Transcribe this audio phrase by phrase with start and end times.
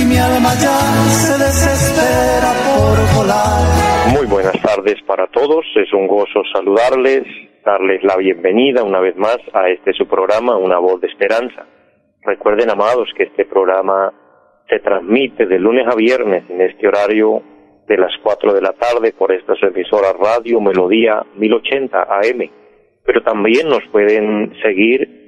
[0.00, 4.14] y mi alma ya se desespera por volar.
[4.14, 7.22] Muy buenas tardes para todos, es un gozo saludarles,
[7.64, 11.66] darles la bienvenida una vez más a este su programa, Una Voz de Esperanza.
[12.22, 14.12] Recuerden, amados, que este programa
[14.68, 17.42] se transmite de lunes a viernes en este horario
[17.88, 22.50] de las 4 de la tarde por esta su emisora Radio Melodía 1080 AM.
[23.04, 25.19] Pero también nos pueden seguir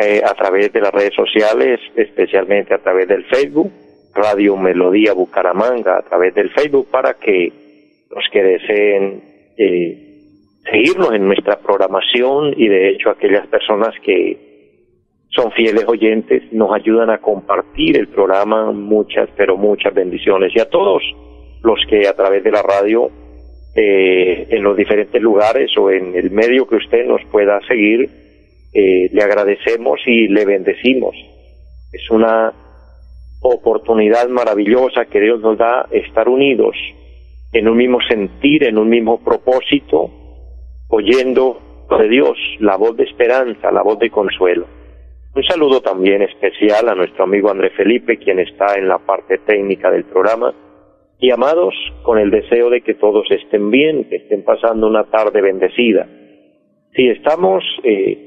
[0.00, 3.70] eh, a través de las redes sociales, especialmente a través del Facebook,
[4.14, 7.52] Radio Melodía Bucaramanga a través del Facebook para que
[8.10, 9.22] los que deseen
[9.56, 10.06] eh,
[10.70, 14.46] seguirnos en nuestra programación y de hecho aquellas personas que
[15.30, 18.72] son fieles oyentes nos ayudan a compartir el programa.
[18.72, 20.52] Muchas pero muchas bendiciones.
[20.54, 21.02] Y a todos
[21.62, 23.10] los que a través de la radio
[23.74, 28.25] eh, en los diferentes lugares o en el medio que usted nos pueda seguir
[28.78, 31.16] eh, le agradecemos y le bendecimos
[31.96, 32.52] es una
[33.40, 36.76] oportunidad maravillosa que Dios nos da estar unidos
[37.52, 40.10] en un mismo sentir, en un mismo propósito,
[40.88, 44.66] oyendo de Dios, la voz de esperanza, la voz de consuelo.
[45.34, 49.90] Un saludo también especial a nuestro amigo André Felipe, quien está en la parte técnica
[49.90, 50.54] del programa.
[51.18, 55.40] Y amados, con el deseo de que todos estén bien, que estén pasando una tarde
[55.40, 56.06] bendecida.
[56.94, 58.25] Si estamos eh,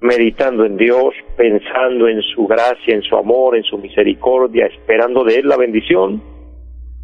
[0.00, 5.36] meditando en Dios, pensando en su gracia, en su amor, en su misericordia, esperando de
[5.36, 6.22] Él la bendición,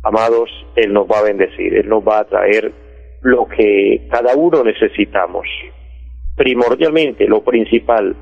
[0.03, 2.73] amados, Él nos va a bendecir, Él nos va a traer
[3.23, 5.47] lo que cada uno necesitamos.
[6.37, 8.15] Primordialmente, lo principal,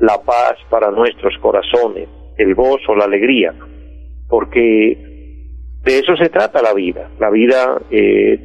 [0.00, 3.54] la paz para nuestros corazones, el gozo, la alegría,
[4.28, 4.98] porque
[5.82, 7.10] de eso se trata la vida.
[7.18, 8.40] La vida es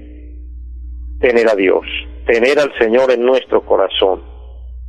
[1.20, 1.86] tener a Dios,
[2.26, 4.33] tener al Señor en nuestro corazón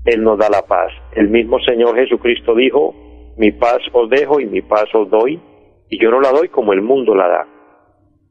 [0.04, 0.92] él nos da la paz.
[1.12, 2.94] El mismo Señor Jesucristo dijo,
[3.36, 5.40] mi paz os dejo y mi paz os doy,
[5.88, 7.46] y yo no la doy como el mundo la da.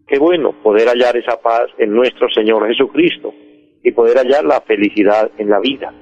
[0.07, 3.33] Qué bueno poder hallar esa paz en nuestro Señor Jesucristo
[3.83, 5.93] y poder hallar la felicidad en la vida.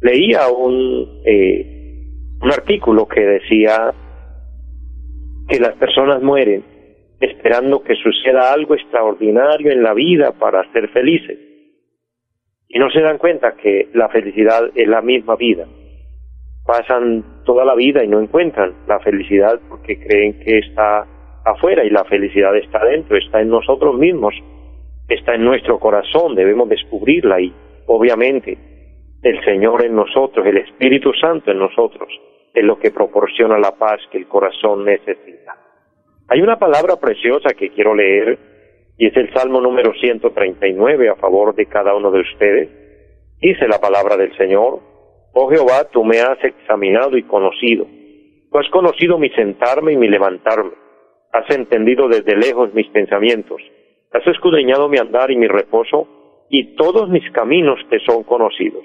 [0.00, 2.06] Leía un, eh,
[2.40, 3.94] un artículo que decía
[5.48, 6.64] que las personas mueren
[7.20, 11.51] esperando que suceda algo extraordinario en la vida para ser felices
[12.72, 15.66] y no se dan cuenta que la felicidad es la misma vida.
[16.64, 21.06] Pasan toda la vida y no encuentran la felicidad porque creen que está
[21.44, 24.34] afuera y la felicidad está dentro, está en nosotros mismos,
[25.06, 27.52] está en nuestro corazón, debemos descubrirla y
[27.86, 28.56] obviamente
[29.22, 32.08] el Señor en nosotros, el Espíritu Santo en nosotros,
[32.54, 35.56] es lo que proporciona la paz que el corazón necesita.
[36.28, 38.38] Hay una palabra preciosa que quiero leer
[39.02, 42.68] y es el Salmo número 139 a favor de cada uno de ustedes.
[43.40, 44.78] Dice la palabra del Señor,
[45.34, 47.84] Oh Jehová, tú me has examinado y conocido.
[48.48, 50.70] Tú has conocido mi sentarme y mi levantarme.
[51.32, 53.60] Has entendido desde lejos mis pensamientos.
[54.12, 58.84] Has escudriñado mi andar y mi reposo, y todos mis caminos te son conocidos.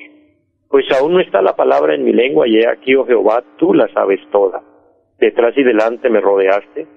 [0.67, 3.71] Pues aún no está la palabra en mi lengua, y he aquí, oh Jehová, tú
[3.75, 4.63] la sabes toda.
[5.19, 6.87] Detrás y delante me rodeaste,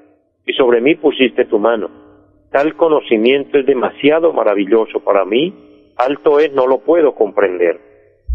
[0.46, 2.08] y sobre mí pusiste tu mano
[2.50, 5.54] Tal conocimiento es demasiado maravilloso para mí,
[5.96, 7.78] alto es, no lo puedo comprender.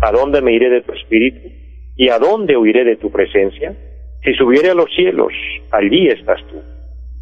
[0.02, 1.50] ¿A dónde me iré de tu espíritu?
[1.98, 3.76] ¿Y a dónde huiré de tu presencia?
[4.24, 5.34] Si subiere a los cielos,
[5.72, 6.62] allí estás tú.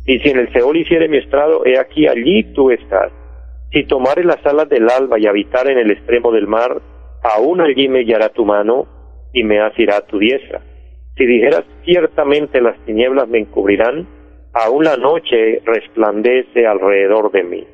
[0.06, 3.12] Y si en el Seol hiciere mi estrado, he aquí, allí tú estás.
[3.72, 6.82] Si tomare las alas del alba y habitar en el extremo del mar,
[7.24, 8.88] aún allí me guiará tu mano
[9.34, 10.62] y me asirá tu diestra.
[11.18, 14.08] Si dijeras ciertamente las tinieblas me encubrirán,
[14.54, 17.68] Aún la noche resplandece alrededor de mí.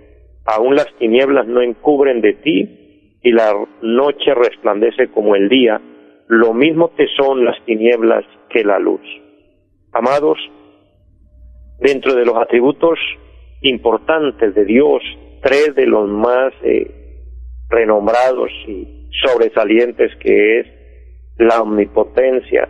[0.46, 5.81] Aún las tinieblas no encubren de ti y la noche resplandece como el día.
[6.28, 9.02] Lo mismo te son las tinieblas que la luz.
[9.92, 10.38] Amados,
[11.80, 12.98] dentro de los atributos
[13.62, 15.02] importantes de Dios,
[15.42, 16.90] tres de los más eh,
[17.70, 20.68] renombrados y sobresalientes que es
[21.38, 22.70] la omnipotencia,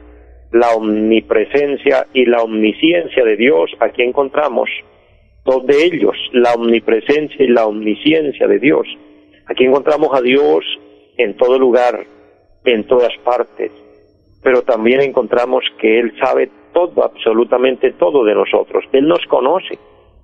[0.51, 4.69] la omnipresencia y la omnisciencia de Dios, aquí encontramos
[5.45, 8.87] dos de ellos, la omnipresencia y la omnisciencia de Dios.
[9.45, 10.63] Aquí encontramos a Dios
[11.17, 12.05] en todo lugar,
[12.65, 13.71] en todas partes,
[14.43, 18.85] pero también encontramos que Él sabe todo, absolutamente todo de nosotros.
[18.91, 19.77] Él nos conoce,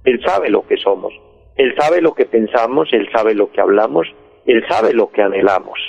[0.04, 1.14] Él sabe lo que somos,
[1.56, 4.08] Él sabe lo que pensamos, Él sabe lo que hablamos,
[4.46, 5.80] Él sabe lo que anhelamos.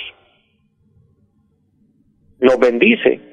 [2.39, 3.26] Nos bendice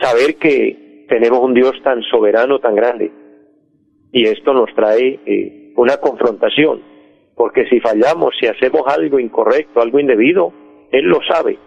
[0.00, 3.10] saber que tenemos un Dios tan soberano, tan grande.
[4.12, 6.82] Y esto nos trae eh, una confrontación,
[7.34, 10.52] porque si fallamos, si hacemos algo incorrecto, algo indebido,
[10.90, 11.58] Él lo sabe.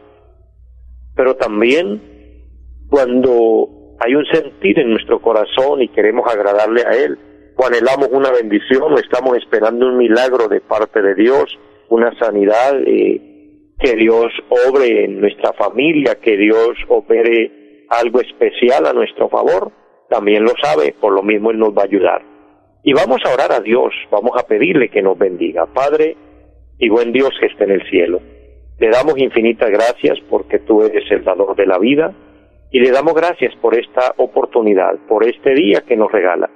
[1.16, 2.02] Pero también
[2.90, 7.18] cuando hay un sentir en nuestro corazón y queremos agradarle a Él,
[7.56, 11.58] o anhelamos una bendición o estamos esperando un milagro de parte de Dios,
[11.90, 13.22] una sanidad, eh,
[13.80, 17.63] que Dios obre en nuestra familia, que Dios opere
[18.00, 19.72] algo especial a nuestro favor,
[20.10, 22.22] también lo sabe, por lo mismo Él nos va a ayudar.
[22.84, 25.66] Y vamos a orar a Dios, vamos a pedirle que nos bendiga.
[25.68, 26.18] Padre
[26.78, 28.20] y buen Dios que esté en el cielo,
[28.80, 32.14] le damos infinitas gracias porque tú eres el dador de la vida
[32.72, 36.50] y le damos gracias por esta oportunidad, por este día que nos regala.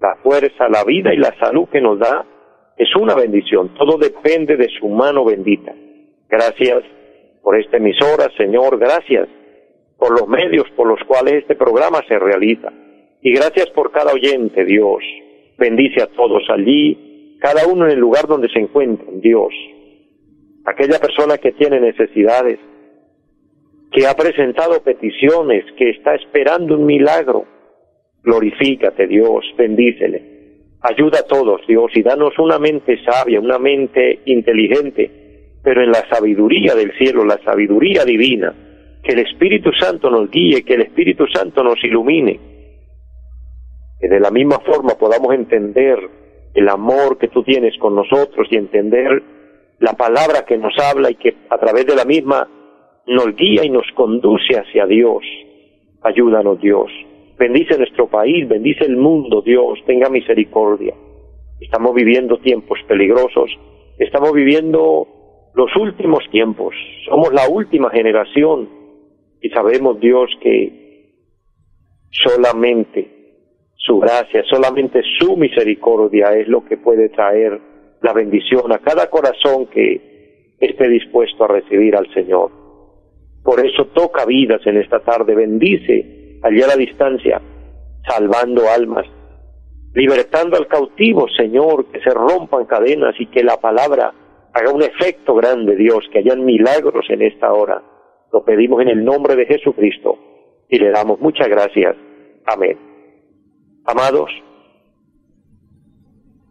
[0.00, 2.24] La fuerza, la vida y la salud que nos da
[2.76, 5.72] es una bendición, todo depende de su mano bendita.
[6.28, 6.82] Gracias
[7.42, 9.28] por esta emisora, Señor, gracias
[10.00, 12.72] por los medios por los cuales este programa se realiza.
[13.20, 15.04] Y gracias por cada oyente, Dios.
[15.58, 19.52] Bendice a todos allí, cada uno en el lugar donde se encuentren, Dios.
[20.64, 22.58] Aquella persona que tiene necesidades,
[23.92, 27.44] que ha presentado peticiones, que está esperando un milagro,
[28.22, 30.40] glorifícate, Dios, bendícele.
[30.80, 35.10] Ayuda a todos, Dios, y danos una mente sabia, una mente inteligente,
[35.62, 38.54] pero en la sabiduría del cielo, la sabiduría divina,
[39.02, 42.38] que el Espíritu Santo nos guíe, que el Espíritu Santo nos ilumine,
[43.98, 45.98] que de la misma forma podamos entender
[46.54, 49.22] el amor que tú tienes con nosotros y entender
[49.78, 52.46] la palabra que nos habla y que a través de la misma
[53.06, 55.22] nos guía y nos conduce hacia Dios.
[56.02, 56.90] Ayúdanos Dios.
[57.38, 60.94] Bendice nuestro país, bendice el mundo Dios, tenga misericordia.
[61.58, 63.50] Estamos viviendo tiempos peligrosos,
[63.98, 65.06] estamos viviendo
[65.54, 66.74] los últimos tiempos,
[67.08, 68.79] somos la última generación
[69.40, 70.80] y sabemos, Dios, que
[72.10, 73.20] solamente
[73.76, 77.60] su gracia, solamente su misericordia es lo que puede traer
[78.02, 82.50] la bendición a cada corazón que esté dispuesto a recibir al Señor.
[83.42, 87.40] Por eso toca vidas en esta tarde, bendice allí a la distancia,
[88.06, 89.06] salvando almas,
[89.94, 94.12] libertando al cautivo, Señor, que se rompan cadenas y que la palabra
[94.52, 97.82] haga un efecto grande, Dios, que hayan milagros en esta hora.
[98.32, 100.18] Lo pedimos en el nombre de Jesucristo
[100.68, 101.96] y le damos muchas gracias.
[102.46, 102.78] Amén.
[103.84, 104.30] Amados,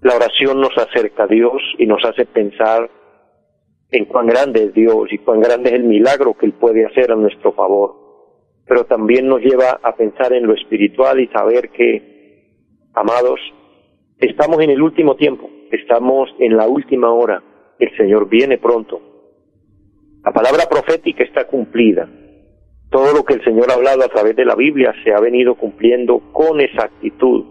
[0.02, 2.90] la oración nos acerca a Dios y nos hace pensar
[3.92, 7.12] en cuán grande es Dios y cuán grande es el milagro que Él puede hacer
[7.12, 7.96] a nuestro favor.
[8.68, 12.46] Pero también nos lleva a pensar en lo espiritual y saber que,
[12.94, 13.40] amados,
[14.20, 17.42] estamos en el último tiempo, estamos en la última hora,
[17.80, 19.09] el Señor viene pronto
[20.24, 22.10] la palabra profética está cumplida.
[22.90, 25.56] Todo lo que el Señor ha hablado a través de la Biblia se ha venido
[25.56, 27.46] cumpliendo con exactitud.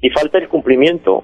[0.00, 1.22] Y falta el cumplimiento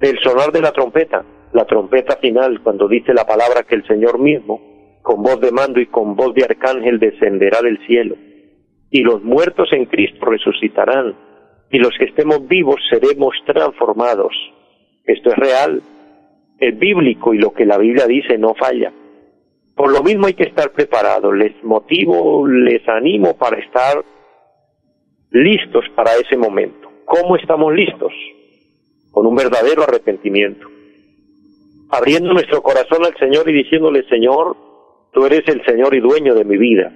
[0.00, 4.20] del sonar de la trompeta, la trompeta final, cuando dice la palabra que el Señor
[4.20, 4.60] mismo,
[5.02, 8.14] con voz de mando y con voz de arcángel, descenderá del cielo.
[8.90, 11.16] Y los muertos en Cristo resucitarán,
[11.70, 14.32] y los que estemos vivos seremos transformados.
[15.04, 15.82] Esto es real,
[16.58, 18.92] es bíblico y lo que la Biblia dice no falla.
[19.74, 21.34] Por lo mismo hay que estar preparados.
[21.34, 24.04] Les motivo, les animo para estar
[25.30, 26.90] listos para ese momento.
[27.04, 28.12] ¿Cómo estamos listos?
[29.10, 30.66] Con un verdadero arrepentimiento.
[31.90, 34.56] Abriendo nuestro corazón al Señor y diciéndole, Señor,
[35.12, 36.92] tú eres el Señor y dueño de mi vida.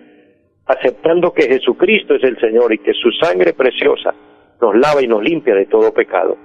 [0.67, 4.15] Aceptando que Jesucristo es el Señor y que su sangre preciosa
[4.61, 6.37] nos lava y nos limpia de todo pecado.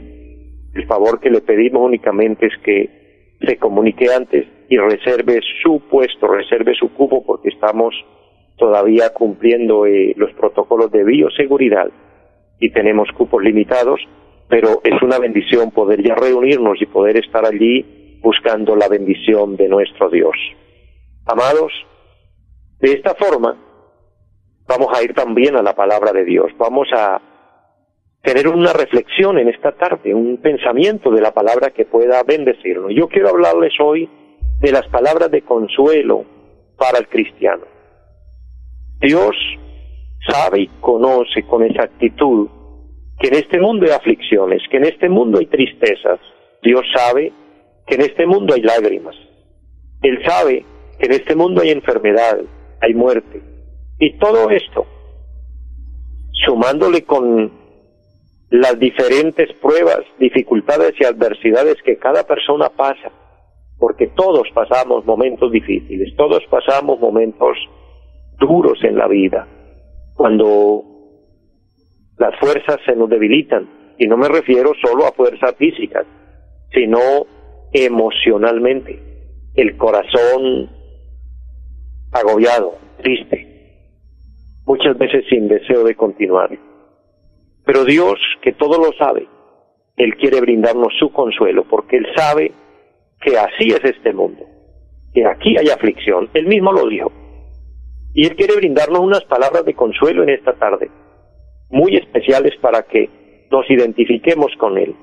[0.75, 6.27] El favor que le pedimos únicamente es que se comunique antes y reserve su puesto,
[6.27, 7.95] reserve su cupo porque estamos
[8.57, 11.89] todavía cumpliendo eh, los protocolos de bioseguridad
[12.59, 14.01] y tenemos cupos limitados,
[14.47, 19.67] pero es una bendición poder ya reunirnos y poder estar allí buscando la bendición de
[19.67, 20.35] nuestro Dios.
[21.25, 21.71] Amados,
[22.79, 23.55] de esta forma
[24.67, 27.21] vamos a ir también a la palabra de Dios, vamos a
[28.21, 32.91] tener una reflexión en esta tarde, un pensamiento de la palabra que pueda bendecirnos.
[32.93, 34.09] Yo quiero hablarles hoy
[34.59, 36.25] de las palabras de consuelo
[36.77, 37.65] para el cristiano.
[38.99, 39.35] Dios
[40.27, 42.49] sabe y conoce con exactitud
[43.19, 46.19] que en este mundo hay aflicciones, que en este mundo hay tristezas.
[46.61, 47.31] Dios sabe
[47.87, 49.15] que en este mundo hay lágrimas.
[50.01, 50.65] Él sabe
[50.99, 52.39] que en este mundo hay enfermedad,
[52.81, 53.41] hay muerte.
[53.99, 54.85] Y todo esto,
[56.45, 57.51] sumándole con
[58.49, 63.11] las diferentes pruebas, dificultades y adversidades que cada persona pasa,
[63.77, 67.57] porque todos pasamos momentos difíciles, todos pasamos momentos
[68.39, 69.47] duros en la vida,
[70.15, 70.83] cuando
[72.17, 76.05] las fuerzas se nos debilitan, y no me refiero solo a fuerzas físicas,
[76.71, 76.99] sino
[77.71, 78.99] emocionalmente,
[79.55, 80.78] el corazón
[82.11, 83.47] agobiado, triste,
[84.65, 86.49] muchas veces sin deseo de continuar.
[87.65, 89.27] Pero Dios, que todo lo sabe,
[89.97, 92.51] Él quiere brindarnos su consuelo, porque Él sabe
[93.21, 94.45] que así es este mundo,
[95.13, 97.11] que aquí hay aflicción, Él mismo lo dijo.
[98.13, 100.89] Y Él quiere brindarnos unas palabras de consuelo en esta tarde,
[101.69, 103.09] muy especiales para que
[103.51, 104.95] nos identifiquemos con Él.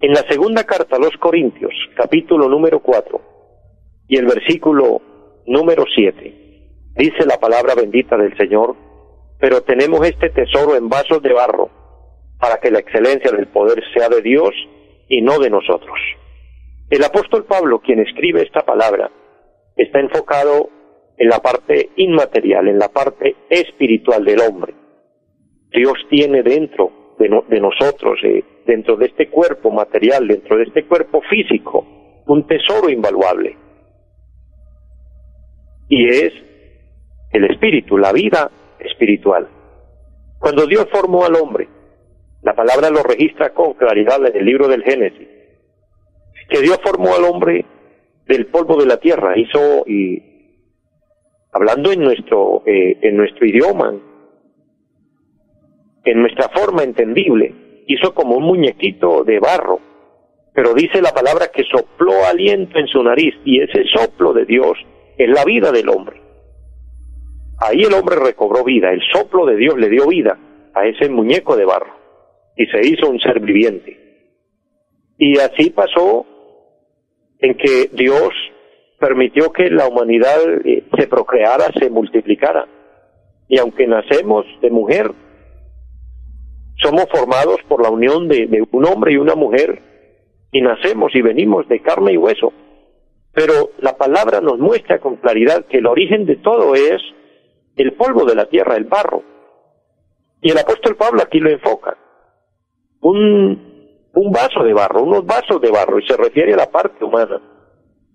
[0.00, 3.20] En la segunda carta a los Corintios, capítulo número 4,
[4.08, 5.00] y el versículo
[5.46, 6.34] número 7,
[6.96, 8.76] dice la palabra bendita del Señor,
[9.38, 11.70] pero tenemos este tesoro en vasos de barro,
[12.38, 14.50] para que la excelencia del poder sea de Dios
[15.08, 15.98] y no de nosotros.
[16.90, 19.10] El apóstol Pablo, quien escribe esta palabra,
[19.76, 20.70] está enfocado
[21.18, 24.74] en la parte inmaterial, en la parte espiritual del hombre.
[25.72, 31.22] Dios tiene dentro de, nosotros, eh, dentro de este cuerpo material, dentro de este cuerpo
[31.22, 31.84] físico,
[32.26, 33.56] un tesoro invaluable.
[35.88, 36.32] Y es
[37.32, 39.48] el espíritu, la vida espiritual.
[40.38, 41.68] Cuando Dios formó al hombre,
[42.42, 45.28] la palabra lo registra con claridad en el libro del Génesis.
[46.48, 47.64] Que Dios formó al hombre
[48.26, 49.84] del polvo de la tierra, hizo
[51.52, 53.94] hablando en nuestro eh, en nuestro idioma,
[56.04, 59.80] en nuestra forma entendible, hizo como un muñequito de barro,
[60.54, 64.76] pero dice la palabra que sopló aliento en su nariz y ese soplo de Dios
[65.16, 66.20] es la vida del hombre.
[67.58, 70.38] Ahí el hombre recobró vida, el soplo de Dios le dio vida
[70.74, 71.94] a ese muñeco de barro
[72.56, 73.98] y se hizo un ser viviente.
[75.18, 76.26] Y así pasó
[77.38, 78.30] en que Dios
[78.98, 82.66] permitió que la humanidad eh, se procreara, se multiplicara.
[83.48, 85.12] Y aunque nacemos de mujer,
[86.82, 89.80] somos formados por la unión de, de, un hombre y una mujer
[90.52, 92.52] y nacemos y venimos de carne y hueso.
[93.36, 97.02] Pero la palabra nos muestra con claridad que el origen de todo es
[97.76, 99.22] el polvo de la tierra, el barro.
[100.40, 101.98] Y el apóstol Pablo aquí lo enfoca
[103.00, 107.04] un, un vaso de barro, unos vasos de barro, y se refiere a la parte
[107.04, 107.38] humana.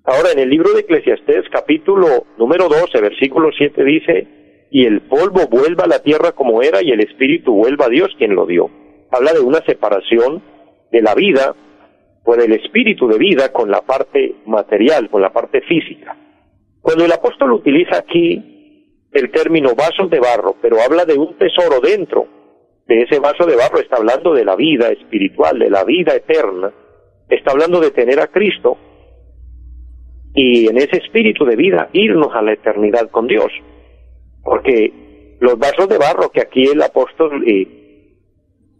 [0.05, 4.27] Ahora, en el libro de Eclesiastés, capítulo número 12, versículo 7, dice,
[4.71, 8.09] y el polvo vuelva a la tierra como era y el espíritu vuelva a Dios
[8.17, 8.71] quien lo dio.
[9.11, 10.41] Habla de una separación
[10.91, 11.53] de la vida,
[12.23, 16.15] por el espíritu de vida con la parte material, con la parte física.
[16.81, 21.79] Cuando el apóstol utiliza aquí el término vasos de barro, pero habla de un tesoro
[21.81, 22.27] dentro,
[22.87, 26.71] de ese vaso de barro está hablando de la vida espiritual, de la vida eterna,
[27.29, 28.77] está hablando de tener a Cristo
[30.33, 33.51] y en ese espíritu de vida irnos a la eternidad con Dios.
[34.43, 38.15] Porque los vasos de barro que aquí el apóstol eh,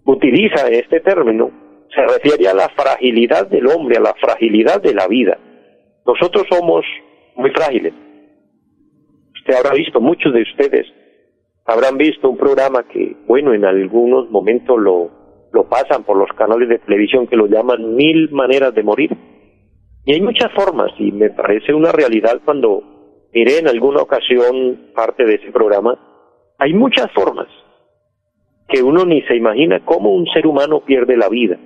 [0.06, 1.52] utiliza este término
[1.94, 5.38] se refiere a la fragilidad del hombre, a la fragilidad de la vida.
[6.06, 6.86] Nosotros somos
[7.36, 7.94] muy frágiles.
[9.36, 10.88] Usted habrá visto, muchos de ustedes
[11.66, 15.10] habrán visto un programa que, bueno, en algunos momentos lo,
[15.52, 19.16] lo pasan por los canales de televisión que lo llaman Mil Maneras de Morir.
[20.06, 25.26] Y hay muchas formas, y me parece una realidad cuando miré en alguna ocasión parte
[25.26, 25.98] de ese programa,
[26.58, 27.48] hay muchas formas
[28.68, 31.58] que uno ni se imagina cómo un ser humano pierde la vida.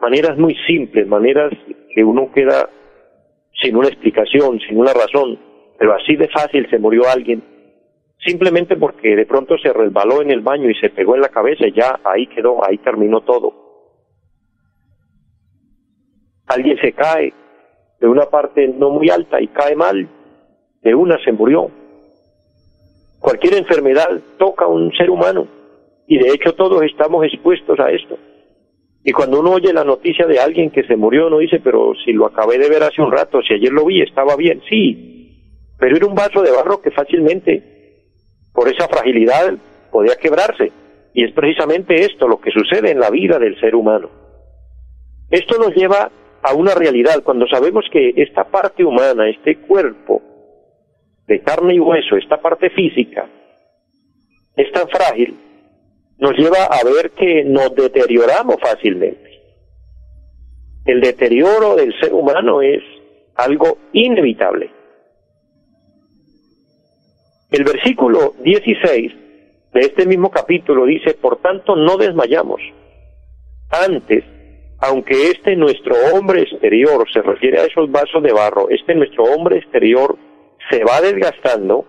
[0.00, 1.52] Maneras muy simples, maneras
[1.94, 2.70] que uno queda
[3.60, 5.38] sin una explicación, sin una razón,
[5.78, 7.42] pero así de fácil se murió alguien,
[8.24, 11.66] simplemente porque de pronto se resbaló en el baño y se pegó en la cabeza
[11.66, 13.52] y ya ahí quedó, ahí terminó todo.
[16.46, 17.32] Alguien se cae
[18.00, 20.08] de una parte no muy alta y cae mal,
[20.80, 21.70] de una se murió.
[23.20, 25.46] Cualquier enfermedad toca a un ser humano
[26.06, 28.16] y de hecho todos estamos expuestos a esto.
[29.02, 32.12] Y cuando uno oye la noticia de alguien que se murió, uno dice, pero si
[32.12, 34.60] lo acabé de ver hace un rato, si ayer lo vi, estaba bien.
[34.68, 35.10] Sí,
[35.78, 37.62] pero era un vaso de barro que fácilmente,
[38.52, 39.54] por esa fragilidad,
[39.90, 40.70] podía quebrarse.
[41.14, 44.10] Y es precisamente esto lo que sucede en la vida del ser humano.
[45.30, 46.10] Esto nos lleva
[46.42, 47.22] a una realidad.
[47.24, 50.22] Cuando sabemos que esta parte humana, este cuerpo
[51.26, 53.28] de carne y hueso, esta parte física,
[54.56, 55.36] es tan frágil,
[56.20, 59.40] nos lleva a ver que nos deterioramos fácilmente.
[60.84, 62.82] El deterioro del ser humano es
[63.36, 64.70] algo inevitable.
[67.50, 69.12] El versículo 16
[69.72, 72.60] de este mismo capítulo dice, por tanto no desmayamos.
[73.70, 74.24] Antes,
[74.80, 79.58] aunque este nuestro hombre exterior, se refiere a esos vasos de barro, este nuestro hombre
[79.58, 80.16] exterior
[80.70, 81.84] se va desgastando,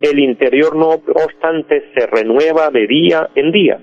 [0.00, 3.78] el interior no obstante se renueva de día en día.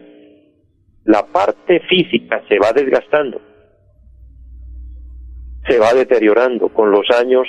[1.05, 3.39] La parte física se va desgastando,
[5.67, 7.47] se va deteriorando con los años,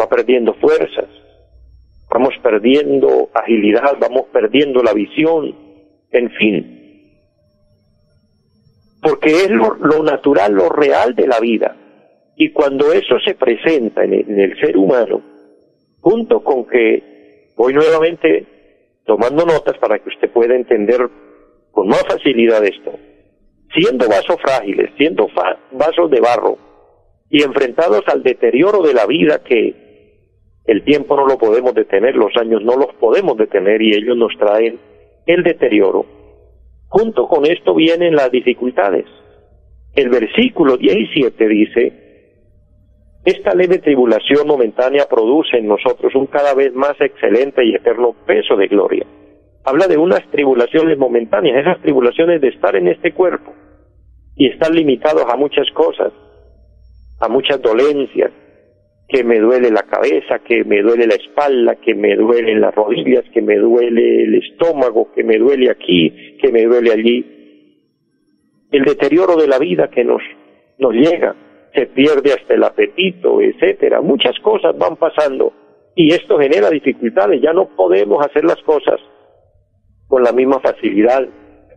[0.00, 1.08] va perdiendo fuerzas,
[2.08, 5.54] vamos perdiendo agilidad, vamos perdiendo la visión,
[6.12, 6.76] en fin.
[9.02, 11.76] Porque es lo, natural, lo real de la vida.
[12.36, 15.22] Y cuando eso se presenta en el ser humano,
[16.00, 17.09] junto con que
[17.60, 18.46] Voy nuevamente
[19.04, 21.06] tomando notas para que usted pueda entender
[21.70, 22.98] con más facilidad esto.
[23.74, 25.28] Siendo vasos frágiles, siendo
[25.72, 26.56] vasos de barro
[27.28, 29.74] y enfrentados al deterioro de la vida que
[30.64, 34.32] el tiempo no lo podemos detener, los años no los podemos detener y ellos nos
[34.38, 34.80] traen
[35.26, 36.06] el deterioro.
[36.88, 39.04] Junto con esto vienen las dificultades.
[39.94, 42.09] El versículo 17 dice,
[43.24, 48.56] esta leve tribulación momentánea produce en nosotros un cada vez más excelente y eterno peso
[48.56, 49.06] de gloria.
[49.64, 53.52] Habla de unas tribulaciones momentáneas, esas tribulaciones de estar en este cuerpo
[54.36, 56.14] y estar limitados a muchas cosas,
[57.20, 58.32] a muchas dolencias,
[59.06, 63.24] que me duele la cabeza, que me duele la espalda, que me duelen las rodillas,
[63.34, 67.26] que me duele el estómago, que me duele aquí, que me duele allí.
[68.70, 70.22] El deterioro de la vida que nos,
[70.78, 71.34] nos llega
[71.74, 74.00] se pierde hasta el apetito, etcétera.
[74.00, 75.52] Muchas cosas van pasando
[75.94, 77.40] y esto genera dificultades.
[77.40, 79.00] Ya no podemos hacer las cosas
[80.06, 81.26] con la misma facilidad.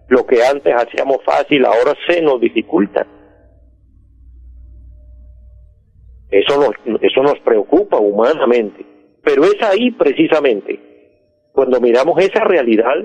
[0.09, 3.05] Lo que antes hacíamos fácil ahora se nos dificulta.
[6.29, 8.85] Eso nos, eso nos preocupa humanamente.
[9.23, 10.79] Pero es ahí precisamente,
[11.53, 12.95] cuando miramos esa realidad,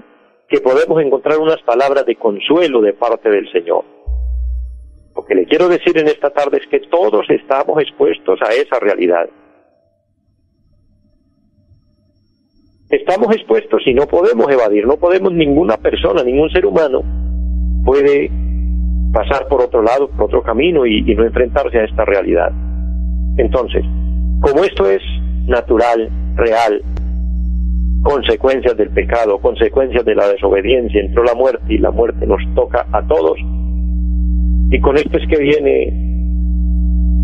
[0.49, 3.85] que podemos encontrar unas palabras de consuelo de parte del Señor.
[5.19, 8.79] Lo que le quiero decir en esta tarde es que todos estamos expuestos a esa
[8.79, 9.29] realidad.
[12.89, 17.03] Estamos expuestos y no podemos evadir, no podemos ninguna persona, ningún ser humano
[17.85, 18.31] puede
[19.13, 22.53] pasar por otro lado, por otro camino y, no enfrentarse a esta realidad.
[23.39, 23.83] Entonces,
[24.41, 25.03] como esto es
[25.49, 26.81] natural, real,
[28.05, 32.87] consecuencias del pecado, consecuencias de la desobediencia, entró la muerte y la muerte nos toca
[32.93, 33.37] a todos,
[34.71, 36.09] y con esto es que viene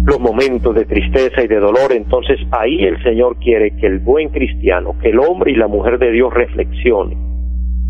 [0.06, 1.92] los momentos de tristeza y de dolor.
[1.92, 5.98] Entonces ahí el Señor quiere que el buen cristiano, que el hombre y la mujer
[5.98, 7.16] de Dios reflexione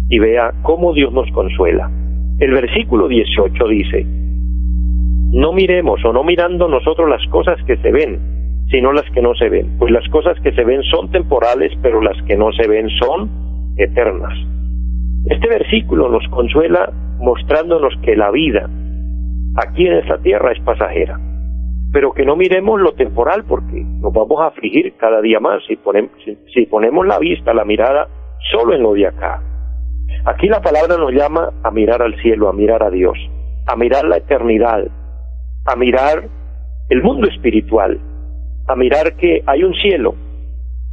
[0.08, 1.90] y vea cómo Dios nos consuela.
[2.38, 4.04] El versículo 18 dice,
[5.32, 9.34] no miremos o no mirando nosotros las cosas que se ven, sino las que no
[9.34, 9.76] se ven.
[9.78, 13.74] Pues las cosas que se ven son temporales, pero las que no se ven son
[13.76, 14.32] eternas.
[15.26, 18.68] Este versículo nos consuela mostrándonos que la vida,
[19.56, 21.18] aquí en esta tierra es pasajera.
[21.92, 25.76] Pero que no miremos lo temporal porque nos vamos a afligir cada día más si
[25.76, 26.10] ponemos,
[26.52, 28.08] si, ponemos la vista, la mirada
[28.50, 29.40] solo en lo de acá.
[30.24, 33.16] Aquí la palabra nos llama a mirar al cielo, a mirar a Dios,
[33.66, 34.84] a mirar la eternidad,
[35.66, 36.24] a mirar
[36.90, 38.00] el mundo espiritual.
[38.66, 40.14] a mirar que hay un cielo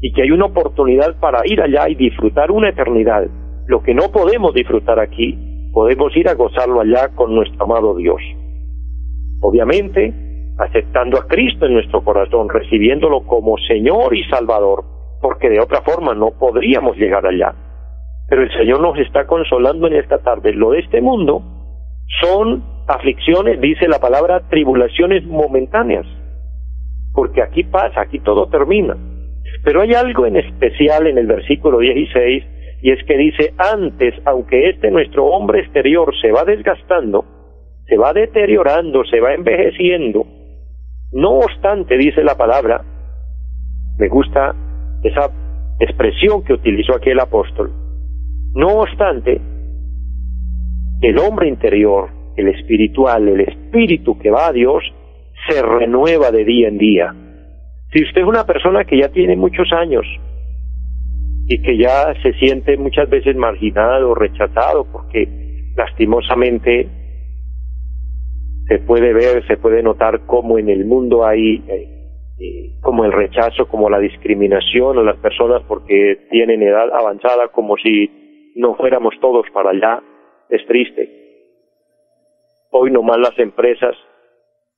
[0.01, 3.27] y que hay una oportunidad para ir allá y disfrutar una eternidad.
[3.67, 8.21] Lo que no podemos disfrutar aquí, podemos ir a gozarlo allá con nuestro amado Dios.
[9.41, 10.13] Obviamente,
[10.57, 14.83] aceptando a Cristo en nuestro corazón, recibiéndolo como Señor y Salvador,
[15.21, 17.53] porque de otra forma no podríamos llegar allá.
[18.29, 20.53] Pero el Señor nos está consolando en esta tarde.
[20.53, 21.43] Lo de este mundo
[22.21, 26.05] son aflicciones, dice la palabra, tribulaciones momentáneas,
[27.13, 28.95] porque aquí pasa, aquí todo termina.
[29.63, 32.43] Pero hay algo en especial en el versículo 16,
[32.83, 37.40] y es que dice, antes, aunque este nuestro hombre exterior se va desgastando,
[37.91, 40.25] se va deteriorando, se va envejeciendo,
[41.11, 42.81] no obstante, dice la palabra,
[43.97, 44.55] me gusta
[45.03, 45.29] esa
[45.77, 47.69] expresión que utilizó aquí el apóstol,
[48.53, 49.41] no obstante,
[51.01, 54.81] el hombre interior, el espiritual, el espíritu que va a Dios,
[55.49, 57.13] se renueva de día en día.
[57.91, 60.05] Si usted es una persona que ya tiene muchos años
[61.45, 65.27] y que ya se siente muchas veces marginado, rechazado, porque
[65.75, 67.00] lastimosamente
[68.71, 71.89] se puede ver, se puede notar cómo en el mundo hay eh,
[72.39, 77.75] eh, como el rechazo, como la discriminación a las personas porque tienen edad avanzada, como
[77.75, 80.01] si no fuéramos todos para allá,
[80.47, 81.09] es triste.
[82.71, 83.93] Hoy nomás las empresas,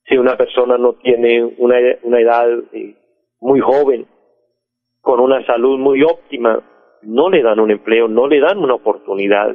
[0.08, 2.96] si una persona no tiene una, una edad eh,
[3.40, 4.08] muy joven,
[5.02, 6.60] con una salud muy óptima,
[7.02, 9.54] no le dan un empleo, no le dan una oportunidad.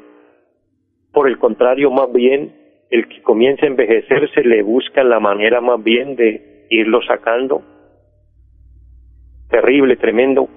[1.12, 2.59] Por el contrario, más bien,
[2.90, 7.62] el que comienza a envejecerse le busca la manera más bien de irlo sacando.
[9.50, 10.48] Terrible, tremendo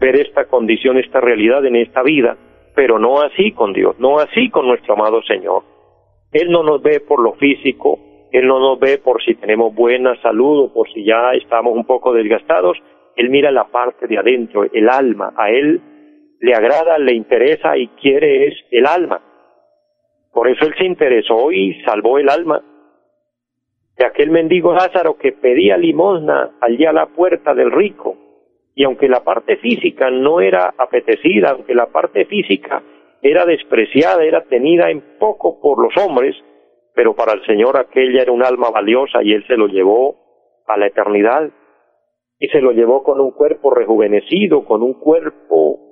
[0.00, 2.36] ver esta condición, esta realidad en esta vida,
[2.74, 5.62] pero no así con Dios, no así con nuestro amado Señor.
[6.32, 7.98] Él no nos ve por lo físico,
[8.32, 11.86] Él no nos ve por si tenemos buena salud o por si ya estamos un
[11.86, 12.76] poco desgastados,
[13.16, 15.80] Él mira la parte de adentro, el alma, a Él
[16.40, 19.22] le agrada, le interesa y quiere es el alma.
[20.34, 22.62] Por eso él se interesó y salvó el alma
[23.96, 28.16] de aquel mendigo Lázaro que pedía limosna allí a la puerta del rico.
[28.74, 32.82] Y aunque la parte física no era apetecida, aunque la parte física
[33.22, 36.34] era despreciada, era tenida en poco por los hombres,
[36.94, 40.16] pero para el Señor aquella era un alma valiosa y Él se lo llevó
[40.66, 41.50] a la eternidad.
[42.40, 45.83] Y se lo llevó con un cuerpo rejuvenecido, con un cuerpo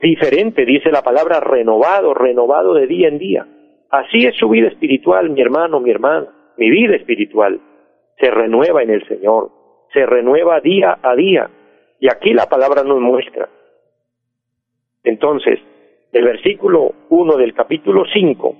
[0.00, 3.46] diferente, dice la palabra renovado, renovado de día en día.
[3.90, 7.60] Así es su vida espiritual, mi hermano, mi hermana, mi vida espiritual.
[8.18, 9.50] Se renueva en el Señor,
[9.92, 11.50] se renueva día a día.
[12.00, 13.48] Y aquí la palabra nos muestra.
[15.04, 15.60] Entonces,
[16.12, 18.56] el versículo 1 del capítulo 5,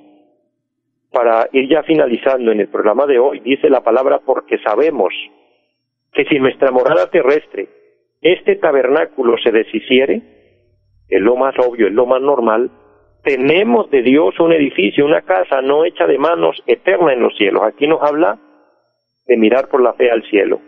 [1.11, 5.12] para ir ya finalizando en el programa de hoy, dice la palabra porque sabemos
[6.12, 7.68] que si nuestra morada terrestre,
[8.20, 10.36] este tabernáculo se deshiciere,
[11.08, 12.70] es lo más obvio, es lo más normal,
[13.26, 17.62] tenemos de Dios un edificio, una casa no hecha de manos eterna en los cielos.
[17.64, 18.38] Aquí nos habla
[19.26, 20.60] de mirar por la fe al cielo,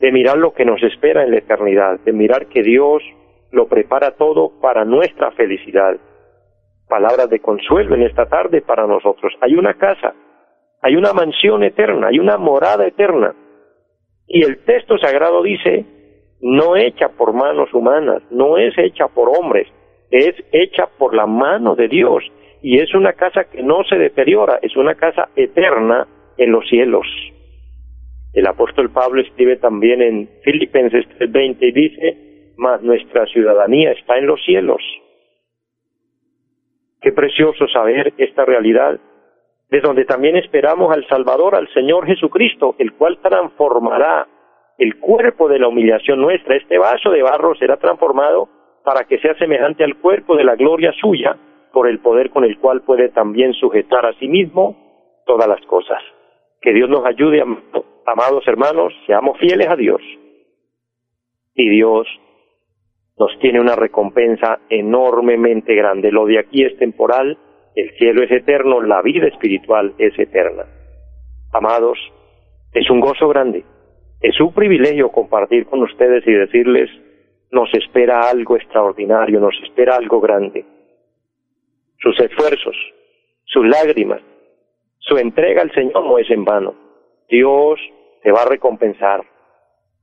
[0.00, 3.02] de mirar lo que nos espera en la eternidad, de mirar que Dios
[3.52, 5.96] lo prepara todo para nuestra felicidad.
[6.88, 9.32] Palabras de consuelo en esta tarde para nosotros.
[9.40, 10.12] Hay una casa,
[10.82, 13.34] hay una mansión eterna, hay una morada eterna.
[14.26, 15.86] Y el texto sagrado dice
[16.44, 19.66] no hecha por manos humanas, no es hecha por hombres,
[20.10, 22.22] es hecha por la mano de Dios
[22.60, 27.06] y es una casa que no se deteriora, es una casa eterna en los cielos.
[28.34, 34.26] El apóstol Pablo escribe también en Filipenses 3:20 y dice, mas nuestra ciudadanía está en
[34.26, 34.82] los cielos.
[37.00, 39.00] Qué precioso saber esta realidad,
[39.70, 44.26] de donde también esperamos al Salvador, al Señor Jesucristo, el cual transformará
[44.78, 48.48] el cuerpo de la humillación nuestra, este vaso de barro será transformado
[48.84, 51.36] para que sea semejante al cuerpo de la gloria suya,
[51.72, 56.02] por el poder con el cual puede también sujetar a sí mismo todas las cosas.
[56.60, 57.42] Que Dios nos ayude,
[58.06, 60.00] amados hermanos, seamos fieles a Dios.
[61.54, 62.06] Y Dios
[63.16, 66.10] nos tiene una recompensa enormemente grande.
[66.10, 67.38] Lo de aquí es temporal,
[67.76, 70.64] el cielo es eterno, la vida espiritual es eterna.
[71.52, 71.98] Amados,
[72.72, 73.64] es un gozo grande
[74.24, 76.88] es un privilegio compartir con ustedes y decirles,
[77.50, 80.64] nos espera algo extraordinario, nos espera algo grande.
[81.98, 82.74] Sus esfuerzos,
[83.44, 84.22] sus lágrimas,
[84.98, 86.74] su entrega al Señor no es en vano.
[87.28, 87.78] Dios
[88.22, 89.22] te va a recompensar,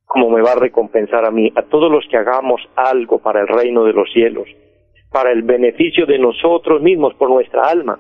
[0.05, 3.47] como me va a recompensar a mí, a todos los que hagamos algo para el
[3.47, 4.47] reino de los cielos,
[5.11, 7.99] para el beneficio de nosotros mismos, por nuestra alma,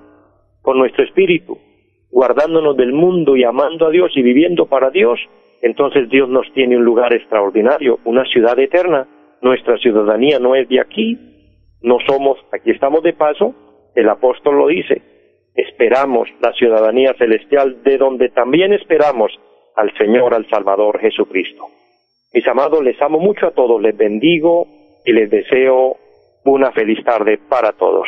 [0.61, 1.57] por nuestro espíritu,
[2.11, 5.19] guardándonos del mundo y amando a Dios y viviendo para Dios,
[5.61, 9.07] entonces Dios nos tiene un lugar extraordinario, una ciudad eterna.
[9.41, 11.17] Nuestra ciudadanía no es de aquí,
[11.81, 13.53] no somos, aquí estamos de paso,
[13.95, 15.01] el apóstol lo dice,
[15.55, 19.31] esperamos la ciudadanía celestial de donde también esperamos
[19.75, 21.65] al Señor, al Salvador Jesucristo.
[22.33, 24.67] Mis amados, les amo mucho a todos, les bendigo
[25.05, 25.97] y les deseo
[26.45, 28.07] una feliz tarde para todos.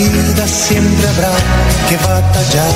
[0.00, 1.30] vida siempre habrá
[1.88, 2.72] que batallar.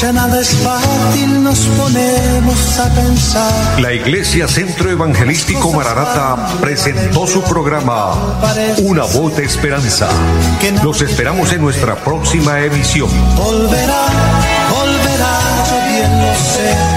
[0.00, 3.80] Ya nada es fácil, nos ponemos a pensar.
[3.80, 8.38] La Iglesia Centro Evangelístico Mararata presentó su programa
[8.78, 10.08] Una voz de esperanza.
[10.82, 13.10] Los esperamos en nuestra próxima emisión.
[13.36, 14.06] Volverá,
[14.70, 16.91] volverá, yo bien lo sé